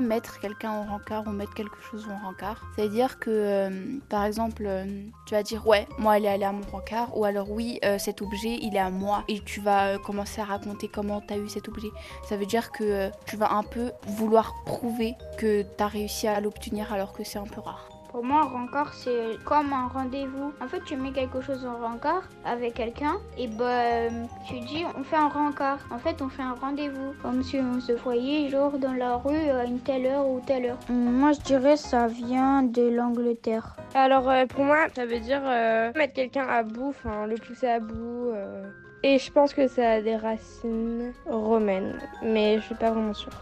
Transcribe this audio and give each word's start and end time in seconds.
mettre 0.00 0.38
quelqu'un 0.38 0.70
en 0.70 0.84
rencard 0.84 1.26
ou 1.26 1.30
mettre 1.30 1.54
quelque 1.54 1.80
chose 1.82 2.06
en 2.08 2.24
rencard, 2.24 2.62
c'est-à-dire 2.76 3.18
que, 3.18 3.30
euh, 3.30 3.98
par 4.08 4.24
exemple, 4.24 4.64
euh, 4.66 4.84
tu 5.26 5.34
vas 5.34 5.42
dire 5.42 5.66
ouais, 5.66 5.88
moi 5.98 6.16
elle 6.16 6.26
est 6.26 6.28
allée 6.28 6.44
à 6.44 6.52
mon 6.52 6.64
rencard, 6.70 7.16
ou 7.16 7.24
alors 7.24 7.50
oui, 7.50 7.80
euh, 7.84 7.98
cet 7.98 8.22
objet 8.22 8.58
il 8.62 8.76
est 8.76 8.80
à 8.80 8.90
moi, 8.90 9.24
et 9.26 9.40
tu 9.40 9.60
vas 9.60 9.98
commencer 9.98 10.40
à 10.40 10.44
raconter 10.44 10.86
comment 10.86 11.20
tu 11.20 11.34
as 11.34 11.38
eu 11.38 11.48
cet 11.48 11.68
objet. 11.68 11.90
Ça 12.28 12.36
veut 12.36 12.46
dire 12.46 12.70
que 12.70 13.10
tu 13.26 13.36
vas 13.36 13.52
un 13.52 13.64
peu 13.64 13.90
vouloir 14.06 14.54
prouver 14.64 15.14
que 15.38 15.62
tu 15.62 15.82
as 15.82 15.88
réussi 15.88 16.28
à 16.28 16.40
l'obtenir 16.40 16.92
alors 16.92 17.12
que 17.12 17.24
c'est 17.24 17.38
un 17.38 17.44
peu 17.44 17.60
rare. 17.60 17.89
Pour 18.10 18.24
moi, 18.24 18.40
un 18.40 18.44
rencard, 18.48 18.92
c'est 18.92 19.38
comme 19.44 19.72
un 19.72 19.86
rendez-vous. 19.86 20.52
En 20.60 20.66
fait, 20.66 20.82
tu 20.84 20.96
mets 20.96 21.12
quelque 21.12 21.40
chose 21.40 21.64
en 21.64 21.76
rencard 21.86 22.24
avec 22.44 22.74
quelqu'un 22.74 23.18
et 23.38 23.46
bah, 23.46 24.08
tu 24.48 24.58
dis 24.60 24.84
on 24.98 25.04
fait 25.04 25.14
un 25.16 25.28
rencard. 25.28 25.78
En 25.92 25.98
fait, 25.98 26.20
on 26.20 26.28
fait 26.28 26.42
un 26.42 26.54
rendez-vous. 26.54 27.14
Comme 27.22 27.42
si 27.44 27.58
on 27.60 27.78
se 27.80 27.92
voyait 27.92 28.48
genre 28.48 28.78
dans 28.78 28.94
la 28.94 29.14
rue 29.16 29.50
à 29.50 29.64
une 29.64 29.78
telle 29.78 30.06
heure 30.06 30.26
ou 30.26 30.40
telle 30.44 30.66
heure. 30.66 30.78
Moi, 30.88 31.32
je 31.32 31.40
dirais 31.42 31.76
ça 31.76 32.08
vient 32.08 32.64
de 32.64 32.82
l'Angleterre. 32.88 33.76
Alors 33.94 34.28
euh, 34.28 34.44
pour 34.46 34.64
moi, 34.64 34.86
ça 34.94 35.06
veut 35.06 35.20
dire 35.20 35.42
euh, 35.44 35.92
mettre 35.94 36.14
quelqu'un 36.14 36.48
à 36.48 36.64
bout, 36.64 36.88
enfin 36.88 37.26
le 37.26 37.36
pousser 37.36 37.68
à 37.68 37.78
bout. 37.78 38.30
euh. 38.34 38.64
Et 39.04 39.18
je 39.18 39.30
pense 39.32 39.54
que 39.54 39.66
ça 39.68 39.92
a 39.92 40.00
des 40.02 40.16
racines 40.16 41.12
romaines, 41.26 41.96
mais 42.22 42.56
je 42.56 42.62
suis 42.64 42.74
pas 42.74 42.90
vraiment 42.90 43.14
sûre. 43.14 43.32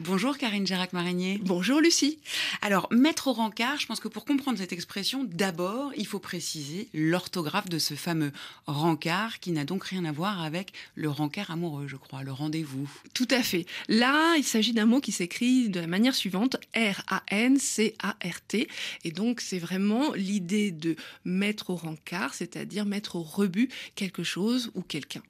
Bonjour 0.00 0.38
Karine 0.38 0.64
Gérac-Marinier. 0.64 1.40
Bonjour 1.42 1.80
Lucie. 1.80 2.20
Alors, 2.62 2.86
mettre 2.92 3.26
au 3.26 3.32
rencard, 3.32 3.80
je 3.80 3.86
pense 3.86 3.98
que 3.98 4.06
pour 4.06 4.24
comprendre 4.24 4.56
cette 4.56 4.72
expression, 4.72 5.24
d'abord, 5.24 5.90
il 5.96 6.06
faut 6.06 6.20
préciser 6.20 6.86
l'orthographe 6.94 7.68
de 7.68 7.80
ce 7.80 7.94
fameux 7.94 8.30
rencard 8.68 9.40
qui 9.40 9.50
n'a 9.50 9.64
donc 9.64 9.82
rien 9.82 10.04
à 10.04 10.12
voir 10.12 10.40
avec 10.44 10.72
le 10.94 11.10
rencard 11.10 11.50
amoureux, 11.50 11.88
je 11.88 11.96
crois, 11.96 12.22
le 12.22 12.30
rendez-vous. 12.30 12.88
Tout 13.12 13.26
à 13.32 13.42
fait. 13.42 13.66
Là, 13.88 14.36
il 14.36 14.44
s'agit 14.44 14.72
d'un 14.72 14.86
mot 14.86 15.00
qui 15.00 15.10
s'écrit 15.10 15.68
de 15.68 15.80
la 15.80 15.88
manière 15.88 16.14
suivante 16.14 16.54
R-A-N-C-A-R-T. 16.76 18.68
Et 19.02 19.10
donc, 19.10 19.40
c'est 19.40 19.58
vraiment 19.58 20.12
l'idée 20.14 20.70
de 20.70 20.94
mettre 21.24 21.70
au 21.70 21.76
rencard, 21.76 22.34
c'est-à-dire 22.34 22.84
mettre 22.84 23.16
au 23.16 23.22
rebut 23.24 23.68
quelque 23.96 24.22
chose 24.22 24.70
ou 24.76 24.82
quelqu'un. 24.82 25.22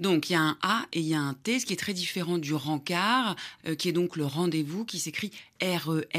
Donc 0.00 0.30
il 0.30 0.34
y 0.34 0.36
a 0.36 0.40
un 0.40 0.58
A 0.62 0.86
et 0.92 1.00
il 1.00 1.06
y 1.06 1.14
a 1.14 1.20
un 1.20 1.34
T, 1.34 1.60
ce 1.60 1.66
qui 1.66 1.72
est 1.72 1.76
très 1.76 1.94
différent 1.94 2.38
du 2.38 2.54
rencard, 2.54 3.36
euh, 3.66 3.74
qui 3.74 3.88
est 3.88 3.92
donc 3.92 4.16
le 4.16 4.24
rendez-vous, 4.24 4.84
qui 4.84 4.98
s'écrit 4.98 5.32
R-E-N-C-A-R-D, 5.62 6.14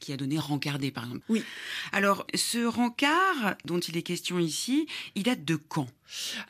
qui 0.00 0.12
a 0.12 0.16
donné 0.16 0.38
rencarder 0.38 0.90
par 0.90 1.04
exemple. 1.04 1.24
Oui. 1.28 1.44
Alors 1.92 2.26
ce 2.34 2.64
rencard 2.64 3.56
dont 3.64 3.80
il 3.80 3.96
est 3.96 4.02
question 4.02 4.38
ici, 4.38 4.86
il 5.14 5.22
date 5.24 5.44
de 5.44 5.56
quand? 5.56 5.88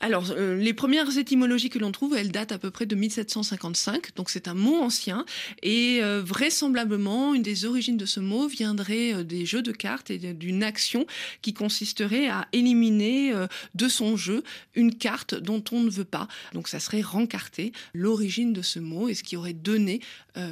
Alors, 0.01 0.31
euh, 0.31 0.57
les 0.57 0.73
premières 0.73 1.19
étymologies 1.19 1.71
que 1.71 1.79
l'on 1.79 1.93
trouve, 1.93 2.17
elles 2.17 2.31
datent 2.31 2.53
à 2.53 2.59
peu 2.59 2.71
près 2.71 2.87
de 2.87 2.95
1755, 2.95 4.15
donc 4.15 4.31
c'est 4.31 4.49
un 4.49 4.55
mot 4.55 4.77
ancien, 4.77 5.25
et 5.63 5.99
euh, 6.03 6.23
vraisemblablement, 6.23 7.35
une 7.35 7.43
des 7.43 7.65
origines 7.65 7.97
de 7.97 8.07
ce 8.07 8.21
mot 8.21 8.47
viendrait 8.47 9.15
euh, 9.15 9.25
des 9.25 9.47
jeux 9.47 9.63
de 9.63 9.73
cartes 9.73 10.11
et 10.11 10.19
d'une 10.19 10.63
action 10.63 11.07
qui 11.43 11.55
consisterait 11.55 12.29
à 12.29 12.47
éliminer 12.53 13.33
de 13.75 13.89
son 13.89 14.17
jeu 14.17 14.43
une 14.75 14.95
carte 14.95 15.35
dont 15.35 15.63
on 15.73 15.81
ne 15.81 15.91
veut 15.91 16.05
pas. 16.05 16.29
Donc 16.53 16.69
ça 16.69 16.81
serait 16.81 17.01
rencarter, 17.01 17.73
l'origine 17.95 18.53
de 18.53 18.63
ce 18.63 18.79
mot, 18.79 19.09
et 19.09 19.15
ce 19.15 19.23
qui 19.23 19.37
aurait 19.37 19.53
donné 19.53 20.01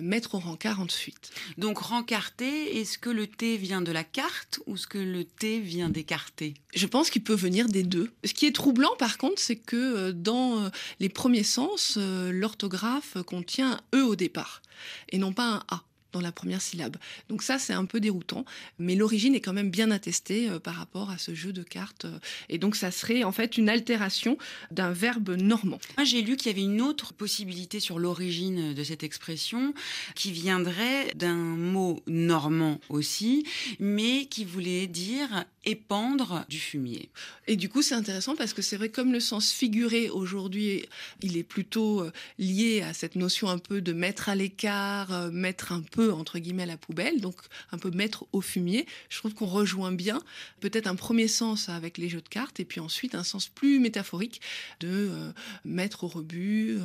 mettre 0.02 0.34
au 0.34 0.38
rencard 0.38 0.80
ensuite. 0.80 1.30
Donc 1.58 1.78
rencarter, 1.78 2.78
est-ce 2.78 2.98
que 2.98 3.10
le 3.10 3.26
T 3.26 3.56
vient 3.56 3.82
de 3.82 3.92
la 3.92 4.04
carte 4.04 4.60
ou 4.66 4.74
est-ce 4.74 4.86
que 4.86 4.98
le 4.98 5.24
T 5.24 5.60
vient 5.60 5.88
d'écarter 5.88 6.54
Je 6.74 6.86
pense 6.86 7.10
qu'il 7.10 7.22
peut 7.22 7.34
venir 7.34 7.68
des 7.68 7.82
deux. 7.82 8.10
Ce 8.24 8.34
qui 8.34 8.46
est 8.46 8.54
troublant, 8.54 8.95
par 8.96 9.18
contre, 9.18 9.40
c'est 9.40 9.56
que 9.56 9.76
euh, 9.76 10.12
dans 10.12 10.64
euh, 10.64 10.68
les 11.00 11.08
premiers 11.08 11.42
sens, 11.42 11.96
euh, 11.96 12.32
l'orthographe 12.32 13.16
contient 13.26 13.80
E 13.94 14.02
au 14.02 14.16
départ 14.16 14.62
et 15.10 15.18
non 15.18 15.32
pas 15.32 15.46
un 15.46 15.62
A 15.68 15.82
dans 16.12 16.20
la 16.22 16.32
première 16.32 16.62
syllabe. 16.62 16.96
Donc 17.28 17.42
ça, 17.42 17.58
c'est 17.58 17.74
un 17.74 17.84
peu 17.84 18.00
déroutant, 18.00 18.46
mais 18.78 18.94
l'origine 18.94 19.34
est 19.34 19.40
quand 19.40 19.52
même 19.52 19.70
bien 19.70 19.90
attestée 19.90 20.48
par 20.60 20.74
rapport 20.74 21.10
à 21.10 21.18
ce 21.18 21.34
jeu 21.34 21.52
de 21.52 21.62
cartes. 21.62 22.06
et 22.48 22.56
donc 22.56 22.74
ça 22.74 22.90
serait 22.90 23.22
en 23.22 23.32
fait 23.32 23.58
une 23.58 23.68
altération 23.68 24.38
d'un 24.70 24.92
verbe 24.92 25.36
normand. 25.36 25.78
Moi, 25.98 26.04
j'ai 26.04 26.22
lu 26.22 26.38
qu'il 26.38 26.46
y 26.46 26.54
avait 26.54 26.62
une 26.62 26.80
autre 26.80 27.12
possibilité 27.12 27.80
sur 27.80 27.98
l'origine 27.98 28.72
de 28.72 28.84
cette 28.84 29.02
expression 29.02 29.74
qui 30.14 30.32
viendrait 30.32 31.12
d'un 31.16 31.34
mot 31.34 32.02
normand 32.06 32.80
aussi, 32.88 33.44
mais 33.78 34.24
qui 34.24 34.46
voulait 34.46 34.86
dire 34.86 35.44
épandre 35.66 36.46
du 36.48 36.58
fumier. 36.58 37.10
Et 37.46 37.56
du 37.56 37.68
coup, 37.68 37.82
c'est 37.82 37.94
intéressant 37.94 38.36
parce 38.36 38.54
que 38.54 38.62
c'est 38.62 38.76
vrai, 38.76 38.88
comme 38.88 39.12
le 39.12 39.20
sens 39.20 39.50
figuré 39.50 40.08
aujourd'hui, 40.08 40.86
il 41.20 41.36
est 41.36 41.42
plutôt 41.42 42.00
euh, 42.00 42.12
lié 42.38 42.82
à 42.82 42.94
cette 42.94 43.16
notion 43.16 43.48
un 43.48 43.58
peu 43.58 43.80
de 43.82 43.92
mettre 43.92 44.28
à 44.28 44.36
l'écart, 44.36 45.12
euh, 45.12 45.30
mettre 45.30 45.72
un 45.72 45.82
peu, 45.82 46.12
entre 46.12 46.38
guillemets, 46.38 46.62
à 46.62 46.66
la 46.66 46.76
poubelle, 46.76 47.20
donc 47.20 47.36
un 47.72 47.78
peu 47.78 47.90
mettre 47.90 48.26
au 48.32 48.40
fumier. 48.40 48.86
Je 49.08 49.18
trouve 49.18 49.34
qu'on 49.34 49.46
rejoint 49.46 49.92
bien 49.92 50.22
peut-être 50.60 50.86
un 50.86 50.96
premier 50.96 51.28
sens 51.28 51.68
avec 51.68 51.98
les 51.98 52.08
jeux 52.08 52.22
de 52.22 52.28
cartes 52.28 52.60
et 52.60 52.64
puis 52.64 52.80
ensuite 52.80 53.14
un 53.14 53.24
sens 53.24 53.48
plus 53.48 53.80
métaphorique 53.80 54.40
de 54.80 54.88
euh, 54.88 55.32
mettre 55.64 56.04
au 56.04 56.08
rebut, 56.08 56.78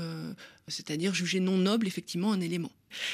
c'est-à-dire 0.68 1.13
juger 1.13 1.40
non 1.40 1.58
noble, 1.58 1.88
effectivement, 1.88 2.31
un 2.34 2.42
élément. 2.42 2.72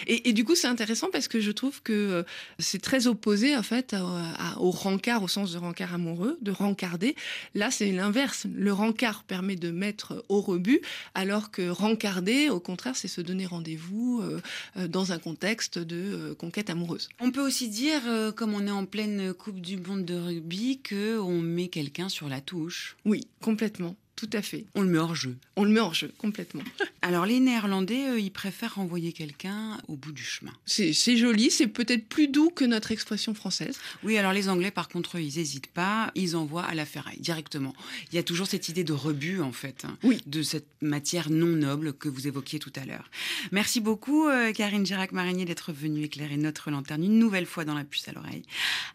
Et, 0.07 0.29
et 0.29 0.33
du 0.33 0.43
coup, 0.43 0.55
c'est 0.55 0.67
intéressant 0.67 1.09
parce 1.11 1.27
que 1.27 1.39
je 1.39 1.51
trouve 1.51 1.81
que 1.81 1.93
euh, 1.93 2.23
c'est 2.59 2.81
très 2.81 3.07
opposé 3.07 3.55
en 3.55 3.63
fait 3.63 3.93
à- 3.93 3.99
à- 4.37 4.57
au 4.59 4.71
rencard 4.71 5.23
au 5.23 5.27
sens 5.27 5.51
de 5.51 5.57
rencard 5.57 5.93
amoureux, 5.93 6.37
de 6.41 6.51
rencarder. 6.51 7.15
Là, 7.55 7.71
c'est 7.71 7.91
l'inverse. 7.91 8.45
Le 8.53 8.71
rencard 8.73 9.23
permet 9.23 9.55
de 9.55 9.71
mettre 9.71 10.23
au 10.29 10.41
rebut, 10.41 10.81
alors 11.15 11.51
que 11.51 11.67
rencarder, 11.69 12.49
au 12.49 12.59
contraire, 12.59 12.95
c'est 12.95 13.07
se 13.07 13.21
donner 13.21 13.45
rendez-vous 13.45 14.21
euh, 14.23 14.41
euh, 14.77 14.87
dans 14.87 15.11
un 15.11 15.19
contexte 15.19 15.79
de 15.79 15.95
euh, 15.95 16.35
conquête 16.35 16.69
amoureuse. 16.69 17.09
On 17.19 17.31
peut 17.31 17.41
aussi 17.45 17.69
dire, 17.69 18.01
euh, 18.07 18.31
comme 18.31 18.53
on 18.53 18.65
est 18.67 18.71
en 18.71 18.85
pleine 18.85 19.33
Coupe 19.33 19.61
du 19.61 19.77
Monde 19.77 20.05
de 20.05 20.15
rugby, 20.15 20.79
que 20.81 21.17
on 21.19 21.39
met 21.41 21.67
quelqu'un 21.67 22.09
sur 22.09 22.27
la 22.29 22.41
touche. 22.41 22.95
Oui, 23.05 23.27
complètement. 23.41 23.95
Tout 24.15 24.29
à 24.33 24.41
fait. 24.41 24.65
On 24.73 24.81
le 24.81 24.87
met 24.89 24.97
hors 24.97 25.13
jeu. 25.15 25.37
On 25.55 25.63
le 25.63 25.69
met 25.69 25.79
en 25.79 25.93
jeu, 25.93 26.11
complètement. 26.17 26.63
Alors 27.07 27.25
les 27.25 27.39
Néerlandais, 27.39 28.09
eux, 28.09 28.19
ils 28.19 28.31
préfèrent 28.31 28.75
renvoyer 28.75 29.13
quelqu'un 29.13 29.77
au 29.87 29.95
bout 29.95 30.11
du 30.11 30.23
chemin. 30.25 30.51
C'est 30.65 30.91
joli, 31.15 31.49
c'est 31.49 31.67
peut-être 31.67 32.05
plus 32.09 32.27
doux 32.27 32.49
que 32.49 32.65
notre 32.65 32.91
expression 32.91 33.33
française. 33.33 33.77
Oui, 34.03 34.17
alors 34.17 34.33
les 34.33 34.49
Anglais, 34.49 34.71
par 34.71 34.89
contre, 34.89 35.17
ils 35.17 35.37
n'hésitent 35.37 35.67
pas, 35.71 36.11
ils 36.15 36.35
envoient 36.35 36.65
à 36.65 36.75
la 36.75 36.85
ferraille 36.85 37.21
directement. 37.21 37.73
Il 38.11 38.15
y 38.15 38.17
a 38.17 38.23
toujours 38.23 38.45
cette 38.47 38.67
idée 38.67 38.83
de 38.83 38.91
rebut, 38.91 39.39
en 39.39 39.53
fait, 39.53 39.85
hein, 39.85 39.97
Oui. 40.03 40.21
de 40.25 40.41
cette 40.43 40.67
matière 40.81 41.29
non 41.29 41.45
noble 41.55 41.93
que 41.93 42.09
vous 42.09 42.27
évoquiez 42.27 42.59
tout 42.59 42.73
à 42.75 42.83
l'heure. 42.83 43.09
Merci 43.53 43.79
beaucoup, 43.79 44.27
euh, 44.27 44.51
Karine 44.51 44.85
Girac-Marinier, 44.85 45.45
d'être 45.45 45.71
venue 45.71 46.03
éclairer 46.03 46.35
notre 46.35 46.71
lanterne 46.71 47.05
une 47.05 47.19
nouvelle 47.19 47.45
fois 47.45 47.63
dans 47.63 47.73
la 47.75 47.85
puce 47.85 48.09
à 48.09 48.11
l'oreille. 48.11 48.43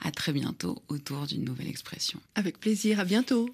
À 0.02 0.10
très 0.10 0.34
bientôt 0.34 0.82
autour 0.88 1.26
d'une 1.26 1.44
nouvelle 1.44 1.68
expression. 1.68 2.20
Avec 2.34 2.60
plaisir, 2.60 3.00
à 3.00 3.06
bientôt. 3.06 3.48